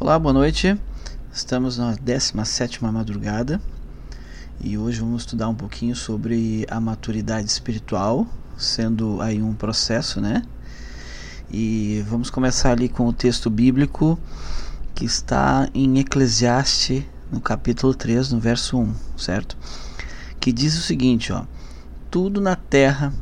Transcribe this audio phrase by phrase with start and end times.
[0.00, 0.80] Olá, boa noite.
[1.32, 3.60] Estamos na 17 madrugada
[4.60, 8.24] e hoje vamos estudar um pouquinho sobre a maturidade espiritual,
[8.56, 10.44] sendo aí um processo, né?
[11.50, 14.16] E vamos começar ali com o texto bíblico
[14.94, 17.02] que está em Eclesiastes,
[17.32, 19.56] no capítulo 3, no verso 1, certo?
[20.38, 21.42] Que diz o seguinte, ó:
[22.08, 23.12] Tudo na terra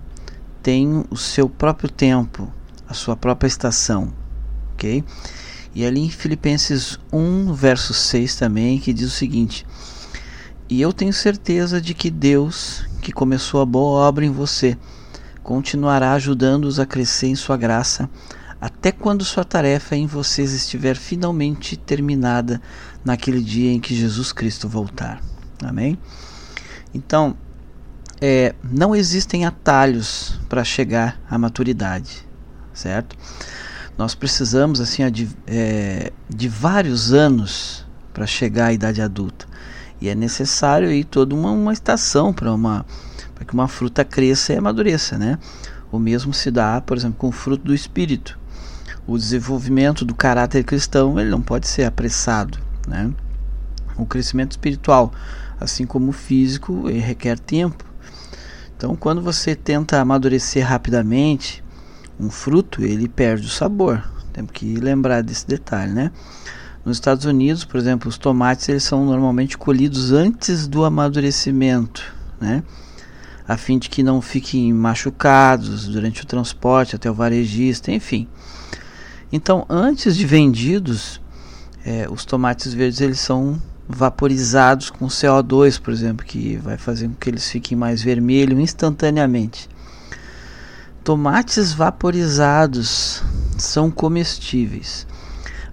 [0.63, 2.53] tem o seu próprio tempo,
[2.87, 4.13] a sua própria estação,
[4.75, 5.03] OK?
[5.77, 9.67] E ali em Filipenses 1, verso 6 também, que diz o seguinte:
[10.71, 14.75] E eu tenho certeza de que Deus, que começou a boa obra em você,
[15.43, 18.09] continuará ajudando-os a crescer em sua graça,
[18.59, 22.59] até quando sua tarefa em vocês estiver finalmente terminada
[23.05, 25.23] naquele dia em que Jesus Cristo voltar.
[25.63, 25.99] Amém?
[26.95, 27.37] Então,
[28.19, 32.27] é, não existem atalhos para chegar à maturidade,
[32.73, 33.15] certo?
[33.97, 39.47] Nós precisamos assim de, é, de vários anos para chegar à idade adulta
[40.01, 42.85] e é necessário aí toda uma, uma estação para uma
[43.35, 45.39] para que uma fruta cresça e amadureça, né?
[45.93, 48.39] O mesmo se dá, por exemplo, com o fruto do espírito.
[49.07, 53.11] O desenvolvimento do caráter cristão ele não pode ser apressado, né?
[53.99, 55.13] O crescimento espiritual,
[55.61, 57.85] assim como o físico, requer tempo.
[58.75, 61.63] Então, quando você tenta amadurecer rapidamente,
[62.19, 64.03] um fruto, ele perde o sabor.
[64.33, 66.11] Temos que lembrar desse detalhe, né?
[66.85, 72.03] Nos Estados Unidos, por exemplo, os tomates eles são normalmente colhidos antes do amadurecimento,
[72.41, 72.63] né?
[73.49, 78.29] A fim de que não fiquem machucados durante o transporte até o varejista, enfim.
[79.33, 81.21] Então, antes de vendidos,
[81.85, 87.15] é, os tomates verdes eles são vaporizados com CO2, por exemplo, que vai fazer com
[87.15, 89.69] que eles fiquem mais vermelhos instantaneamente.
[91.07, 93.23] Tomates vaporizados
[93.57, 95.07] são comestíveis,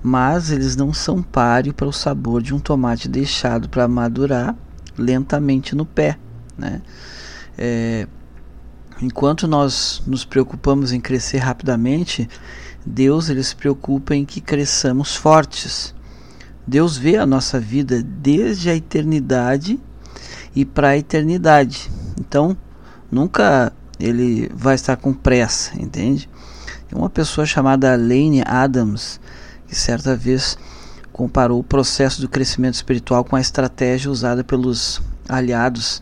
[0.04, 4.56] mas eles não são páreo para o sabor de um tomate deixado para madurar
[4.96, 6.20] lentamente no pé.
[6.56, 6.84] Né?
[7.58, 8.08] É,
[9.02, 12.30] enquanto nós nos preocupamos em crescer rapidamente,
[12.86, 15.96] Deus ele se preocupa em que cresçamos fortes.
[16.68, 19.80] Deus vê a nossa vida desde a eternidade
[20.56, 21.90] e para a eternidade.
[22.20, 22.56] Então,
[23.10, 26.30] nunca ele vai estar com pressa, entende?
[26.92, 29.20] Uma pessoa chamada Lane Adams
[29.68, 30.58] que certa vez
[31.12, 36.02] comparou o processo do crescimento espiritual com a estratégia usada pelos aliados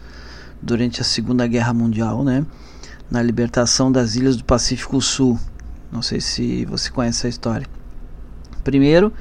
[0.62, 2.46] durante a Segunda Guerra Mundial, né?
[3.10, 5.40] Na libertação das ilhas do Pacífico Sul.
[5.92, 7.68] Não sei se você conhece essa história.
[8.64, 9.12] Primeiro,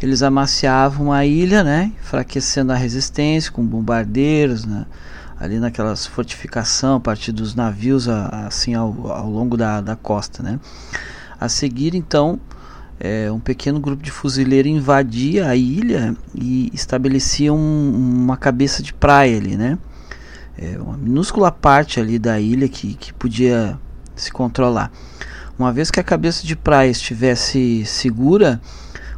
[0.00, 4.84] eles amaciavam a ilha, né, enfraquecendo a resistência com bombardeiros, né,
[5.40, 10.60] ali naquelas fortificação a partir dos navios assim ao, ao longo da, da costa, né?
[11.40, 12.38] A seguir, então,
[13.00, 18.92] é, um pequeno grupo de fuzileiros invadia a ilha e estabelecia um, uma cabeça de
[18.92, 19.78] praia ali, né?
[20.58, 23.78] É, uma minúscula parte ali da ilha que, que podia
[24.14, 24.92] se controlar.
[25.58, 28.60] Uma vez que a cabeça de praia estivesse segura,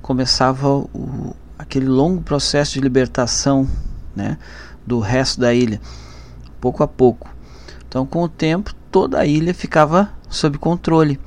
[0.00, 3.69] começava o, aquele longo processo de libertação,
[4.15, 4.39] né?
[4.87, 5.81] Do resto da ilha
[6.62, 7.28] pouco a pouco.
[7.89, 11.19] Então, com o tempo, toda a ilha ficava sob controle,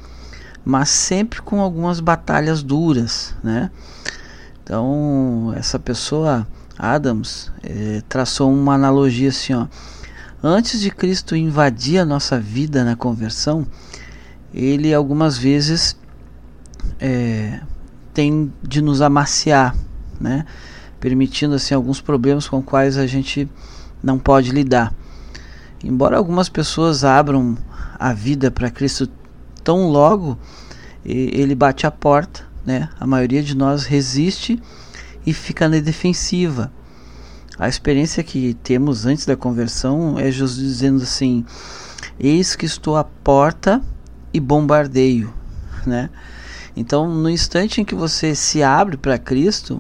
[0.63, 3.69] mas sempre com algumas batalhas duras, né?
[4.63, 6.47] Então, essa pessoa,
[6.79, 9.67] Adams, eh, traçou uma analogia assim, ó.
[10.41, 13.67] Antes de Cristo invadir a nossa vida na conversão,
[14.53, 15.97] ele algumas vezes
[16.99, 17.59] é,
[18.13, 19.75] tem de nos amaciar,
[20.19, 20.45] né?
[20.99, 23.49] permitindo assim alguns problemas com quais a gente
[24.01, 24.93] não pode lidar.
[25.85, 27.55] Embora algumas pessoas abram
[27.99, 29.07] a vida para Cristo
[29.63, 30.35] tão logo,
[31.05, 32.89] ele bate a porta, né?
[32.99, 34.59] A maioria de nós resiste
[35.23, 36.71] e fica na defensiva.
[37.59, 41.45] A experiência que temos antes da conversão é Jesus dizendo assim:
[42.19, 43.79] Eis que estou à porta
[44.33, 45.31] e bombardeio,
[45.85, 46.09] né?
[46.75, 49.79] Então, no instante em que você se abre para Cristo,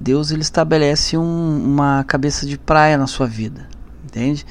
[0.00, 3.68] Deus ele estabelece um, uma cabeça de praia na sua vida,
[4.02, 4.46] entende?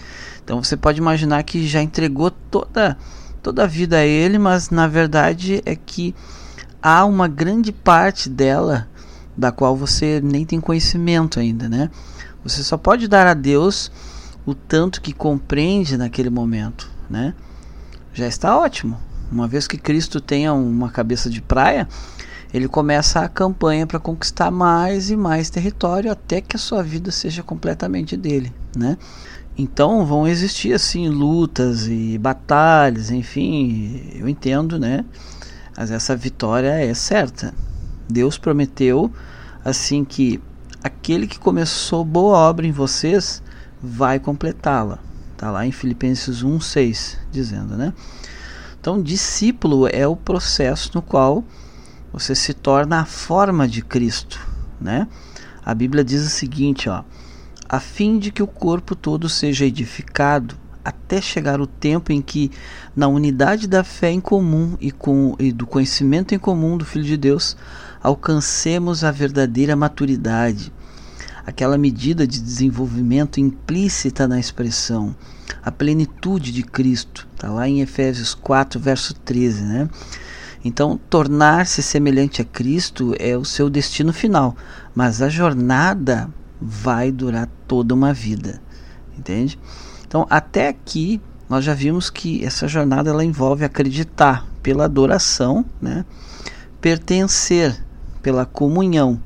[0.45, 2.95] Então você pode imaginar que já entregou toda,
[3.41, 6.13] toda a vida a Ele, mas na verdade é que
[6.81, 8.87] há uma grande parte dela
[9.35, 11.89] da qual você nem tem conhecimento ainda, né?
[12.43, 13.91] Você só pode dar a Deus
[14.45, 17.33] o tanto que compreende naquele momento, né?
[18.13, 18.99] Já está ótimo.
[19.31, 21.87] Uma vez que Cristo tenha uma cabeça de praia,
[22.53, 27.11] ele começa a campanha para conquistar mais e mais território até que a sua vida
[27.11, 28.95] seja completamente dele, né?
[29.57, 35.05] Então vão existir assim lutas e batalhas, enfim, eu entendo, né?
[35.77, 37.53] Mas essa vitória é certa.
[38.09, 39.11] Deus prometeu
[39.63, 40.41] assim que
[40.83, 43.41] aquele que começou boa obra em vocês
[43.81, 44.99] vai completá-la.
[45.31, 47.93] Está lá em Filipenses 1,6 dizendo, né?
[48.79, 51.43] Então, discípulo é o processo no qual
[52.13, 54.39] você se torna a forma de Cristo,
[54.79, 55.07] né?
[55.65, 57.03] A Bíblia diz o seguinte, ó:
[57.67, 62.51] a fim de que o corpo todo seja edificado até chegar o tempo em que,
[62.95, 67.03] na unidade da fé em comum e, com, e do conhecimento em comum do Filho
[67.03, 67.57] de Deus,
[68.03, 70.71] alcancemos a verdadeira maturidade,
[71.43, 75.15] aquela medida de desenvolvimento implícita na expressão,
[75.63, 77.27] a plenitude de Cristo.
[77.33, 79.89] Está lá em Efésios 4, verso 13, né?
[80.63, 84.55] Então, tornar-se semelhante a Cristo é o seu destino final,
[84.95, 86.29] mas a jornada
[86.59, 88.61] vai durar toda uma vida,
[89.17, 89.59] entende?
[90.07, 96.05] Então, até aqui nós já vimos que essa jornada ela envolve acreditar pela adoração, né?
[96.81, 97.83] pertencer
[98.21, 99.21] pela comunhão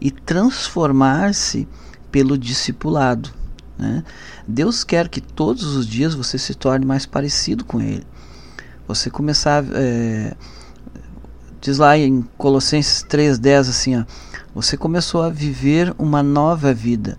[0.00, 1.66] e transformar-se
[2.10, 3.30] pelo discipulado.
[3.78, 4.04] Né?
[4.46, 8.06] Deus quer que todos os dias você se torne mais parecido com Ele.
[8.86, 10.36] Você começar é,
[11.66, 14.04] Diz lá em Colossenses 3,10 assim: ó,
[14.54, 17.18] Você começou a viver uma nova vida,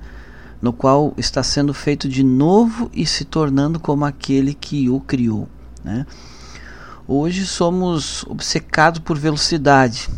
[0.62, 5.50] no qual está sendo feito de novo e se tornando como aquele que o criou.
[5.84, 6.06] Né?
[7.06, 10.10] Hoje somos obcecados por velocidade,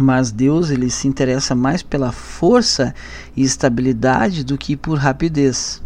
[0.00, 2.92] mas Deus ele se interessa mais pela força
[3.36, 5.80] e estabilidade do que por rapidez.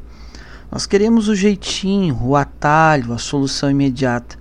[0.73, 4.38] Nós queremos o jeitinho, o atalho, a solução imediata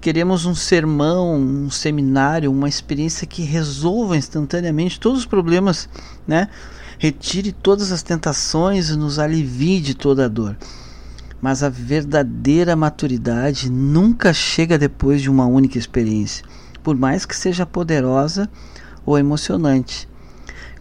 [0.00, 5.88] queremos um sermão, um seminário, uma experiência que resolva instantaneamente todos os problemas,
[6.26, 6.48] né?
[6.98, 10.56] Retire todas as tentações e nos alivie de toda a dor.
[11.40, 16.44] Mas a verdadeira maturidade nunca chega depois de uma única experiência,
[16.82, 18.48] por mais que seja poderosa
[19.04, 20.08] ou emocionante.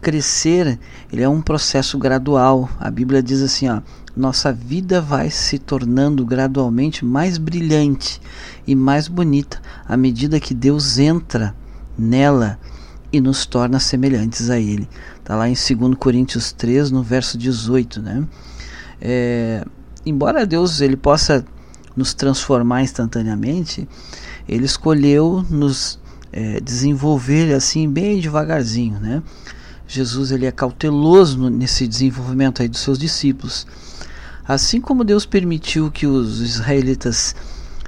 [0.02, 0.80] Crescer,
[1.12, 2.70] ele é um processo gradual.
[2.80, 3.82] A Bíblia diz assim, ó:
[4.16, 8.22] nossa vida vai se tornando gradualmente mais brilhante
[8.66, 11.56] e mais bonita à medida que Deus entra
[11.98, 12.58] nela
[13.12, 14.88] e nos torna semelhantes a Ele.
[15.18, 18.02] Está lá em 2 Coríntios 3, no verso 18.
[18.02, 18.28] Né?
[19.02, 19.66] É,
[20.06, 21.46] embora Deus ele possa
[21.96, 23.88] nos transformar instantaneamente,
[24.48, 26.00] Ele escolheu nos
[26.32, 29.00] é, desenvolver assim bem devagarzinho.
[29.00, 29.24] Né?
[29.88, 33.68] Jesus ele é cauteloso nesse desenvolvimento aí dos seus discípulos.
[34.48, 37.36] Assim como Deus permitiu que os israelitas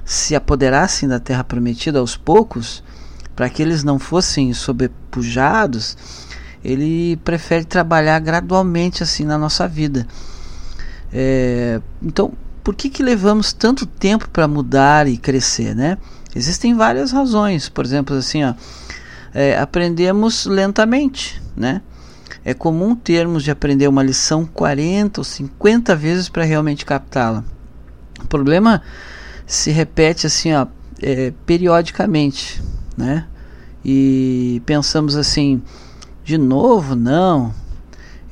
[0.04, 2.82] se apoderassem da terra prometida aos poucos,
[3.36, 5.96] para que eles não fossem sobrepujados,
[6.64, 10.06] ele prefere trabalhar gradualmente assim na nossa vida.
[11.12, 12.32] É, então,
[12.64, 15.96] por que, que levamos tanto tempo para mudar e crescer, né?
[16.34, 17.68] Existem várias razões.
[17.68, 18.54] Por exemplo, assim, ó,
[19.38, 21.80] é, aprendemos lentamente, né?
[22.44, 27.44] É comum termos de aprender uma lição 40 ou 50 vezes para realmente captá-la.
[28.20, 28.82] O problema
[29.46, 30.66] se repete assim, ó,
[31.00, 32.60] é, periodicamente,
[32.96, 33.28] né?
[33.84, 35.62] E pensamos assim,
[36.24, 37.54] de novo, não.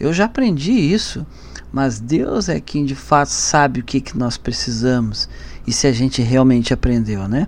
[0.00, 1.24] Eu já aprendi isso,
[1.70, 5.28] mas Deus é quem de fato sabe o que, que nós precisamos
[5.64, 7.46] e se a gente realmente aprendeu, né?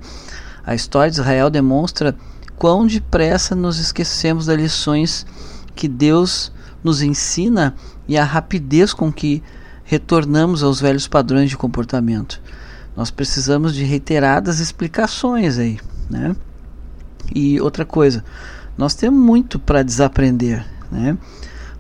[0.64, 2.14] A história de Israel demonstra
[2.58, 5.24] quão depressa nos esquecemos das lições
[5.74, 6.52] que Deus
[6.82, 7.74] nos ensina
[8.06, 9.42] e a rapidez com que
[9.84, 12.40] retornamos aos velhos padrões de comportamento.
[12.96, 15.78] Nós precisamos de reiteradas explicações aí,
[16.10, 16.34] né?
[17.34, 18.24] E outra coisa,
[18.76, 21.16] nós temos muito para desaprender, né?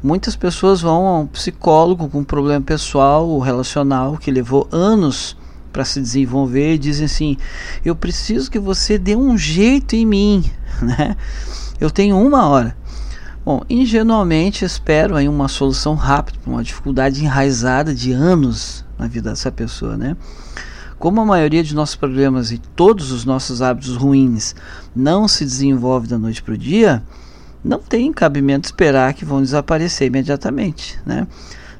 [0.00, 5.36] Muitas pessoas vão a um psicólogo com um problema pessoal ou relacional que levou anos
[5.72, 7.36] para se desenvolver e dizem assim:
[7.84, 10.44] "Eu preciso que você dê um jeito em mim",
[10.82, 11.16] né?
[11.80, 12.76] Eu tenho uma hora.
[13.44, 19.30] Bom, ingenuamente espero aí uma solução rápida para uma dificuldade enraizada de anos na vida
[19.30, 20.16] dessa pessoa, né?
[20.98, 24.54] Como a maioria de nossos problemas e todos os nossos hábitos ruins
[24.94, 27.02] não se desenvolve da noite para o dia,
[27.64, 31.26] não tem cabimento esperar que vão desaparecer imediatamente, né?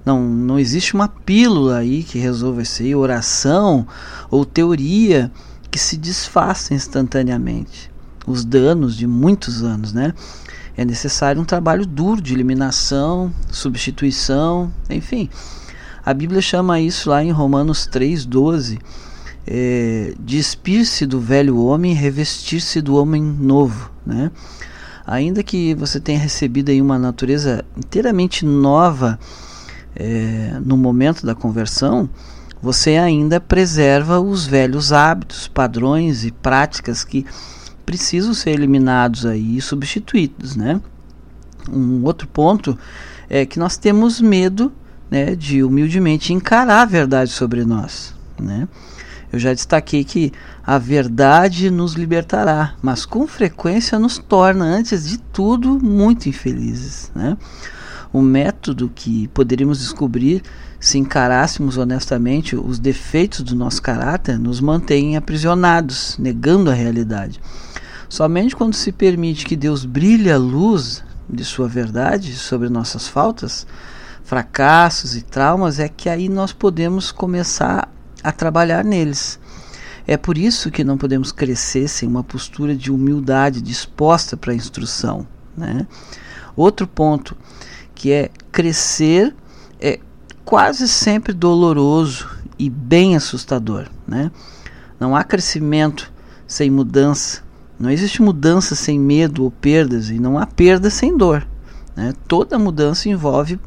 [0.09, 3.87] Não, não existe uma pílula aí que resolva isso aí, oração
[4.31, 5.31] ou teoria
[5.71, 7.91] que se desfaça instantaneamente.
[8.27, 10.15] Os danos de muitos anos, né?
[10.79, 15.29] é necessário um trabalho duro de eliminação, substituição, enfim.
[16.07, 18.79] A Bíblia chama isso lá em Romanos 3,12
[19.45, 23.91] é, despir-se do velho homem e revestir-se do homem novo.
[24.07, 24.31] Né?
[25.07, 29.19] Ainda que você tenha recebido aí uma natureza inteiramente nova
[29.99, 32.09] é, no momento da conversão,
[32.63, 37.27] você ainda preserva os velhos hábitos, padrões e práticas que
[37.85, 40.81] precisam ser eliminados aí e substituídos, né?
[41.71, 42.79] Um outro ponto
[43.29, 44.73] é que nós temos medo
[45.11, 48.15] né, de humildemente encarar a verdade sobre nós.
[48.41, 48.69] Né?
[49.33, 50.33] Eu já destaquei que
[50.65, 57.13] a verdade nos libertará, mas com frequência nos torna, antes de tudo, muito infelizes.
[57.15, 57.37] Né?
[58.13, 60.43] O método que poderíamos descobrir
[60.81, 67.41] se encarássemos honestamente os defeitos do nosso caráter nos mantém aprisionados, negando a realidade.
[68.09, 73.67] Somente quando se permite que Deus brilhe a luz de sua verdade sobre nossas faltas,
[74.25, 79.39] fracassos e traumas é que aí nós podemos começar a trabalhar neles.
[80.07, 84.57] É por isso que não podemos crescer sem uma postura de humildade disposta para a
[84.57, 85.27] instrução.
[85.55, 85.87] Né?
[86.57, 87.37] Outro ponto
[87.99, 89.35] que é crescer
[89.81, 89.99] é
[90.45, 93.89] quase sempre doloroso e bem assustador.
[94.07, 94.31] Né?
[95.01, 96.11] Não há crescimento
[96.47, 97.43] sem mudança.
[97.77, 101.45] Não existe mudança sem medo ou perdas, e não há perda sem dor.
[101.97, 102.15] Né?
[102.29, 103.59] Toda mudança envolve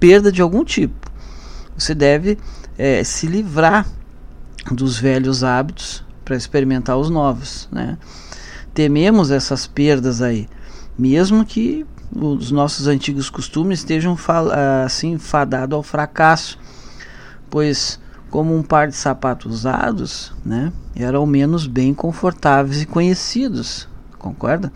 [0.00, 1.08] perda de algum tipo.
[1.78, 2.38] Você deve
[2.76, 3.86] é, se livrar
[4.72, 7.68] dos velhos hábitos para experimentar os novos.
[7.70, 7.96] Né?
[8.74, 10.48] Tememos essas perdas aí,
[10.98, 14.16] mesmo que os nossos antigos costumes estejam
[14.84, 16.58] assim fadados ao fracasso,
[17.48, 18.00] pois
[18.30, 23.88] como um par de sapatos usados, né, eram menos bem confortáveis e conhecidos,
[24.18, 24.72] concorda?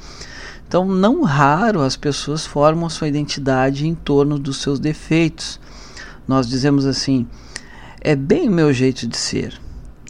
[0.68, 5.60] Então, não raro as pessoas formam sua identidade em torno dos seus defeitos.
[6.26, 7.26] Nós dizemos assim:
[8.00, 9.60] é bem o meu jeito de ser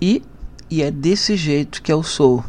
[0.00, 0.22] e,
[0.70, 2.42] e é desse jeito que eu sou.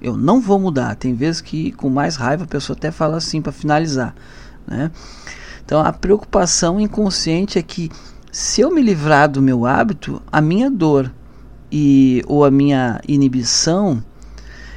[0.00, 0.94] Eu não vou mudar.
[0.96, 4.14] Tem vezes que com mais raiva a pessoa até fala assim para finalizar,
[4.66, 4.90] né?
[5.64, 7.90] Então a preocupação inconsciente é que
[8.32, 11.12] se eu me livrar do meu hábito, a minha dor
[11.70, 14.02] e ou a minha inibição,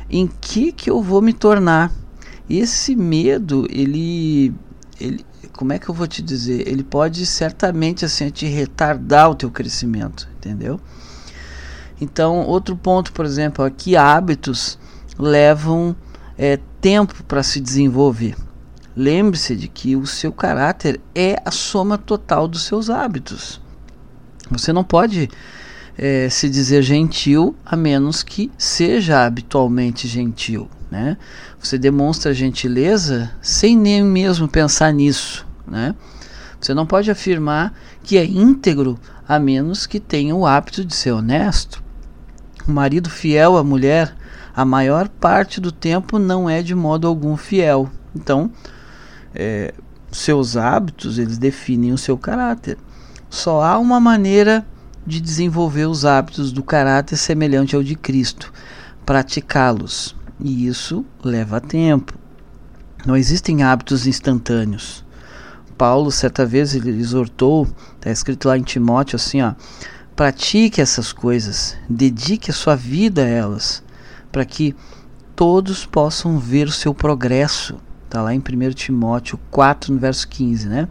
[0.09, 1.91] em que que eu vou me tornar?
[2.49, 4.53] Esse medo, ele,
[4.99, 6.67] ele, como é que eu vou te dizer?
[6.67, 10.79] Ele pode certamente assim te retardar o teu crescimento, entendeu?
[12.01, 14.77] Então, outro ponto, por exemplo, que hábitos
[15.17, 15.95] levam
[16.37, 18.35] é, tempo para se desenvolver.
[18.95, 23.59] Lembre-se de que o seu caráter é a soma total dos seus hábitos.
[24.51, 25.29] Você não pode
[25.97, 30.69] é, se dizer gentil a menos que seja habitualmente gentil.
[30.91, 31.17] Né?
[31.59, 35.45] Você demonstra gentileza sem nem mesmo pensar nisso.
[35.67, 35.95] Né?
[36.59, 41.11] Você não pode afirmar que é íntegro a menos que tenha o hábito de ser
[41.11, 41.81] honesto.
[42.67, 44.15] O marido fiel à mulher,
[44.55, 47.89] a maior parte do tempo não é de modo algum fiel.
[48.15, 48.51] Então,
[49.33, 49.73] é,
[50.11, 52.77] seus hábitos eles definem o seu caráter.
[53.29, 54.65] Só há uma maneira
[55.05, 58.53] de desenvolver os hábitos do caráter semelhante ao de Cristo,
[59.05, 60.15] praticá-los.
[60.39, 62.13] E isso leva tempo.
[63.05, 65.03] Não existem hábitos instantâneos.
[65.77, 69.53] Paulo, certa vez, ele exortou, está escrito lá em Timóteo assim: ó,
[70.15, 73.83] pratique essas coisas, dedique a sua vida a elas,
[74.33, 74.75] para que
[75.35, 77.77] todos possam ver o seu progresso.
[78.05, 80.89] Está lá em 1 Timóteo 4, no verso 15, né?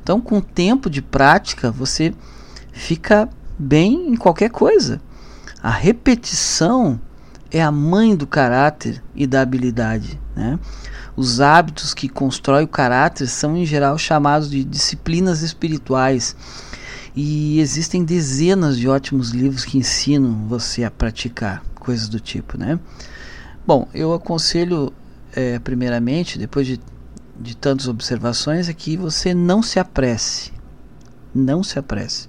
[0.00, 2.14] Então, com o tempo de prática, você
[2.72, 5.00] fica bem em qualquer coisa.
[5.60, 6.98] A repetição
[7.50, 10.58] é a mãe do caráter e da habilidade, né?
[11.16, 16.36] Os hábitos que constroem o caráter são em geral chamados de disciplinas espirituais.
[17.16, 22.78] E existem dezenas de ótimos livros que ensinam você a praticar coisas do tipo, né?
[23.66, 24.92] Bom, eu aconselho
[25.34, 26.80] é, primeiramente, depois de,
[27.40, 30.52] de tantas observações, é que você não se apresse.
[31.34, 32.28] Não se apresse.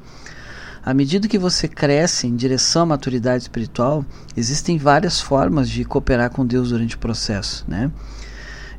[0.84, 4.03] À medida que você cresce em direção à maturidade espiritual,
[4.36, 7.91] existem várias formas de cooperar com Deus durante o processo, né?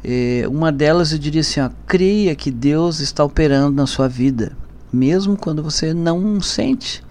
[0.05, 4.57] E uma delas eu diria assim, ó, creia que Deus está operando na sua vida,
[4.93, 7.05] mesmo quando você não sente,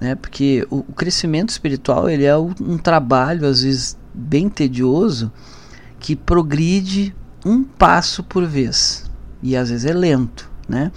[0.00, 0.14] né?
[0.14, 5.30] Porque o, o crescimento espiritual ele é um trabalho às vezes bem tedioso,
[5.98, 7.14] que progride
[7.44, 9.08] um passo por vez
[9.42, 10.90] e às vezes é lento, né?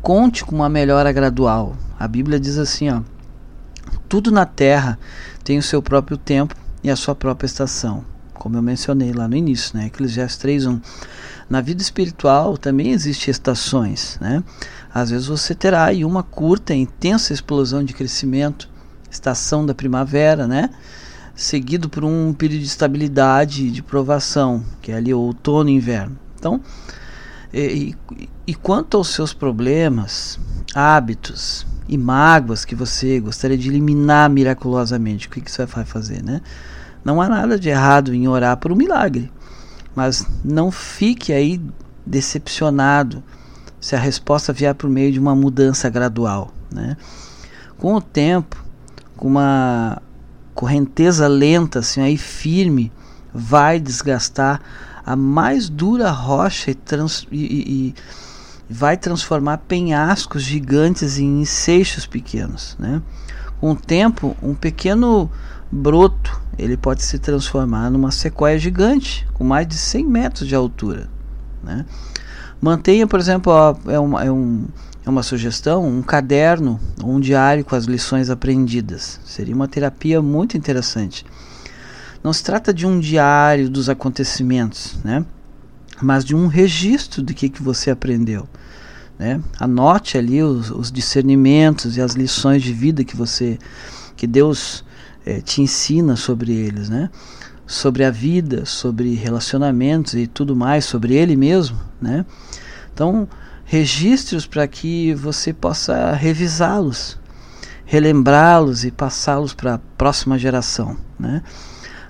[0.00, 1.76] Conte com uma melhora gradual.
[1.98, 3.02] A Bíblia diz assim, ó:
[4.08, 4.98] tudo na terra
[5.44, 8.04] tem o seu próprio tempo e a sua própria estação,
[8.34, 9.86] como eu mencionei lá no início, né?
[9.86, 10.80] Eclesiastes 3:1.
[11.48, 14.42] Na vida espiritual também existem estações, né?
[14.92, 18.68] Às vezes você terá aí uma curta, intensa explosão de crescimento,
[19.10, 20.70] estação da primavera, né?
[21.38, 26.18] seguido por um período de estabilidade, de provação, que é ali o outono e inverno.
[26.36, 26.60] Então,
[27.54, 30.38] e, e, e quanto aos seus problemas,
[30.74, 36.24] hábitos e mágoas que você gostaria de eliminar miraculosamente, o que, que você vai fazer,
[36.24, 36.42] né?
[37.04, 39.30] Não há nada de errado em orar por um milagre,
[39.94, 41.60] mas não fique aí
[42.04, 43.22] decepcionado
[43.80, 46.52] se a resposta vier por meio de uma mudança gradual.
[46.70, 46.96] Né?
[47.76, 48.62] Com o tempo,
[49.16, 50.02] com uma
[50.54, 52.92] correnteza lenta, assim, aí firme,
[53.32, 54.60] vai desgastar
[55.06, 57.94] a mais dura rocha e, trans, e, e, e
[58.68, 62.76] vai transformar penhascos gigantes em seixos pequenos.
[62.78, 63.00] Né?
[63.60, 65.30] Com o tempo, um pequeno
[65.70, 71.08] broto ele pode se transformar numa sequoia gigante com mais de 100 metros de altura.
[71.62, 71.86] Né?
[72.60, 74.66] Mantenha, por exemplo, ó, é, uma, é, um,
[75.06, 79.20] é uma sugestão, um caderno ou um diário com as lições aprendidas.
[79.24, 81.24] Seria uma terapia muito interessante.
[82.22, 85.24] Não se trata de um diário dos acontecimentos, né?
[86.02, 88.48] mas de um registro do que, que você aprendeu.
[89.18, 89.40] Né?
[89.58, 93.58] Anote ali os, os discernimentos e as lições de vida que você,
[94.16, 94.84] que Deus
[95.24, 97.10] é, te ensina sobre eles, né?
[97.68, 102.24] Sobre a vida, sobre relacionamentos e tudo mais, sobre ele mesmo, né?
[102.92, 103.28] Então,
[103.64, 107.18] registre-os para que você possa revisá-los,
[107.84, 111.42] relembrá-los e passá-los para a próxima geração, né?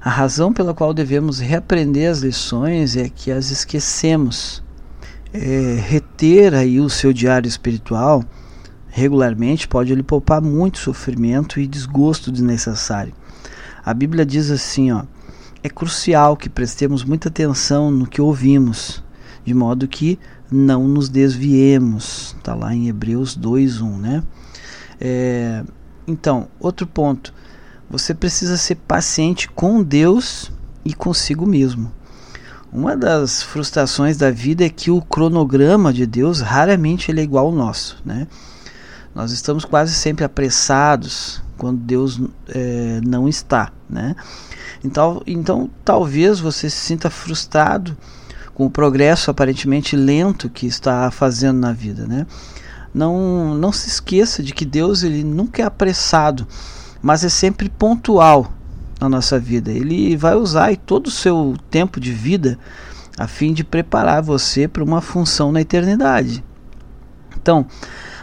[0.00, 4.62] A razão pela qual devemos reaprender as lições é que as esquecemos.
[5.32, 8.24] É, reter aí o seu diário espiritual
[8.88, 13.12] regularmente pode lhe poupar muito sofrimento e desgosto desnecessário.
[13.84, 15.02] A Bíblia diz assim, ó:
[15.62, 19.02] é crucial que prestemos muita atenção no que ouvimos,
[19.44, 20.18] de modo que
[20.50, 22.34] não nos desviemos.
[22.38, 24.22] Está lá em Hebreus 2:1, né?
[25.00, 25.64] É,
[26.06, 27.32] então, outro ponto,
[27.90, 30.50] você precisa ser paciente com Deus
[30.84, 31.92] e consigo mesmo.
[32.72, 37.46] Uma das frustrações da vida é que o cronograma de Deus raramente ele é igual
[37.46, 38.26] ao nosso, né?
[39.18, 42.20] Nós estamos quase sempre apressados quando Deus
[42.50, 44.14] é, não está, né?
[44.84, 47.96] Então, então talvez você se sinta frustrado
[48.54, 52.28] com o progresso aparentemente lento que está fazendo na vida, né?
[52.94, 56.46] Não, não se esqueça de que Deus ele nunca é apressado,
[57.02, 58.52] mas é sempre pontual
[59.00, 59.72] na nossa vida.
[59.72, 62.56] Ele vai usar todo o seu tempo de vida
[63.18, 66.44] a fim de preparar você para uma função na eternidade.
[67.36, 67.66] Então,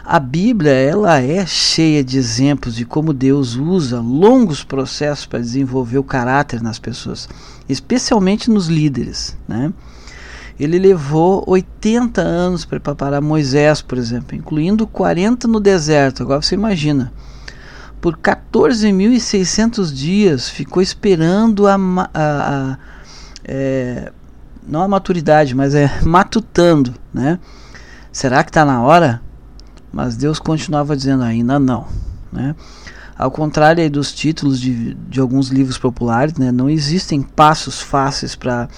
[0.06, 5.98] a Bíblia ela é cheia de exemplos de como Deus usa longos processos para desenvolver
[5.98, 7.28] o caráter nas pessoas,
[7.68, 9.72] especialmente nos líderes, né?
[10.58, 16.22] Ele levou 80 anos para preparar Moisés, por exemplo, incluindo 40 no deserto.
[16.22, 17.12] Agora você imagina.
[18.00, 22.78] Por 14.600 dias ficou esperando a, a, a
[23.44, 24.12] é,
[24.66, 27.38] não a maturidade, mas é matutando, né?
[28.12, 29.20] Será que está na hora?
[29.96, 31.86] Mas Deus continuava dizendo ainda não.
[32.30, 32.54] Né?
[33.16, 38.68] Ao contrário dos títulos de, de alguns livros populares, né, não existem passos fáceis para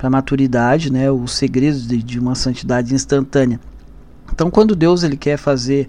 [0.00, 3.58] a maturidade, né, os segredos de, de, uma santidade instantânea.
[4.32, 5.88] Então, quando Deus ele quer fazer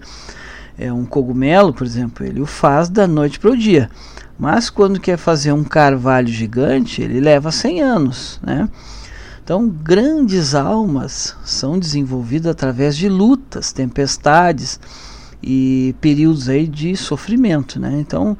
[0.76, 3.88] é, um cogumelo, por exemplo, ele o faz da noite para o dia.
[4.36, 8.40] Mas quando quer fazer um carvalho gigante, ele leva 100 anos.
[8.42, 8.68] Né?
[9.44, 14.78] Então, grandes almas são desenvolvidas através de lutas, tempestades
[15.42, 17.98] e períodos aí de sofrimento, né?
[17.98, 18.38] Então,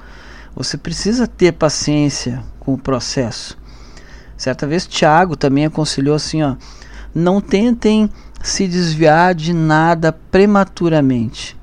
[0.55, 3.59] você precisa ter paciência com o processo.
[4.37, 6.55] Certa vez Tiago também aconselhou assim, ó:
[7.13, 8.09] não tentem
[8.41, 11.57] se desviar de nada prematuramente.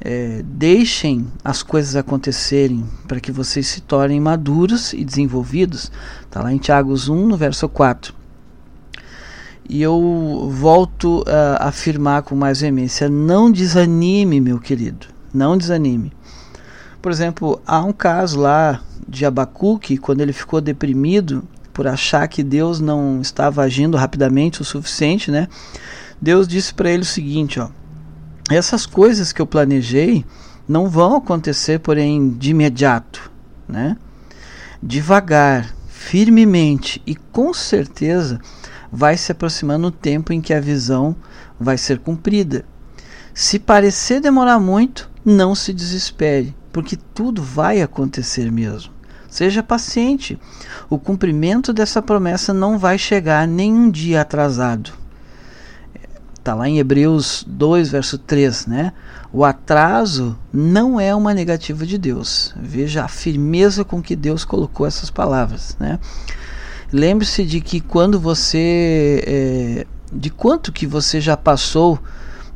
[0.00, 5.90] É, deixem as coisas acontecerem para que vocês se tornem maduros e desenvolvidos.
[6.22, 8.19] Está lá em Tiago 1, no verso 4.
[9.72, 16.12] E eu volto a afirmar com mais veemência: não desanime, meu querido, não desanime.
[17.00, 22.42] Por exemplo, há um caso lá de Abacuque, quando ele ficou deprimido por achar que
[22.42, 25.46] Deus não estava agindo rapidamente o suficiente, né?
[26.20, 27.68] Deus disse para ele o seguinte, ó:
[28.50, 30.24] Essas coisas que eu planejei
[30.66, 33.30] não vão acontecer, porém, de imediato,
[33.68, 33.96] né?
[34.82, 38.40] Devagar, firmemente e com certeza
[38.90, 41.14] vai se aproximando o tempo em que a visão
[41.58, 42.64] vai ser cumprida.
[43.32, 48.92] Se parecer demorar muito, não se desespere, porque tudo vai acontecer mesmo.
[49.28, 50.38] Seja paciente.
[50.88, 54.92] O cumprimento dessa promessa não vai chegar nenhum dia atrasado.
[56.34, 58.92] Está lá em Hebreus 2, verso 3, né?
[59.32, 62.52] O atraso não é uma negativa de Deus.
[62.56, 66.00] Veja a firmeza com que Deus colocou essas palavras, né?
[66.92, 69.22] Lembre-se de que quando você.
[69.26, 72.00] É, de quanto que você já passou,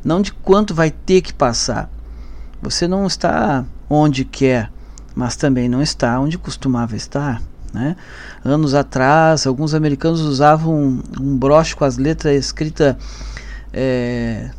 [0.03, 1.89] não de quanto vai ter que passar.
[2.61, 4.69] Você não está onde quer,
[5.15, 7.41] mas também não está onde costumava estar.
[7.73, 7.95] Né?
[8.43, 12.97] Anos atrás, alguns americanos usavam um, um broche com as letras escrita,
[13.73, 14.49] é,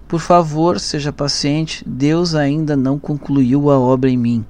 [0.06, 4.44] por favor, seja paciente, Deus ainda não concluiu a obra em mim.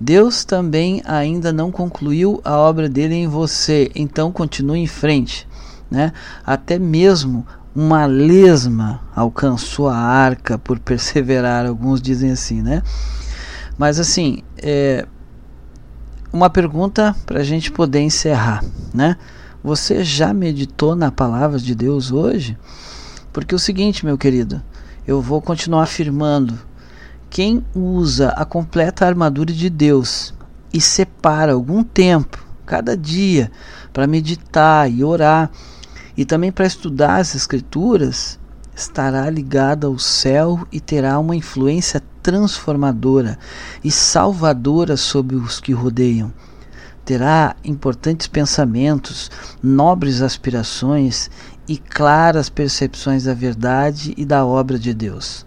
[0.00, 5.46] Deus também ainda não concluiu a obra dele em você, então continue em frente.
[5.90, 6.12] Né?
[6.44, 12.82] Até mesmo uma lesma alcançou a arca por perseverar, alguns dizem assim, né?
[13.76, 15.06] Mas assim, é
[16.32, 19.16] uma pergunta para a gente poder encerrar, né?
[19.68, 22.56] Você já meditou na palavra de Deus hoje?
[23.30, 24.62] Porque é o seguinte, meu querido,
[25.06, 26.58] eu vou continuar afirmando
[27.28, 30.32] quem usa a completa armadura de Deus
[30.72, 33.52] e separa algum tempo, cada dia,
[33.92, 35.50] para meditar e orar,
[36.16, 38.40] e também para estudar as Escrituras,
[38.74, 43.38] estará ligado ao céu e terá uma influência transformadora
[43.84, 46.32] e salvadora sobre os que rodeiam.
[47.08, 49.30] Terá importantes pensamentos,
[49.62, 51.30] nobres aspirações
[51.66, 55.46] e claras percepções da verdade e da obra de Deus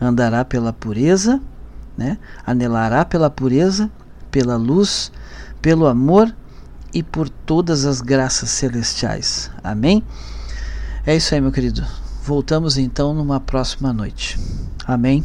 [0.00, 1.38] andará pela pureza,
[1.98, 2.18] né?
[2.46, 3.90] anelará pela pureza,
[4.30, 5.10] pela luz,
[5.60, 6.34] pelo amor
[6.92, 9.50] e por todas as graças celestiais.
[9.62, 10.02] Amém?
[11.04, 11.84] É isso aí, meu querido.
[12.22, 14.38] Voltamos então numa próxima noite.
[14.86, 15.24] Amém.